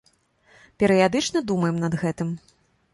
[0.83, 2.29] Перыядычна думаем над гэтым.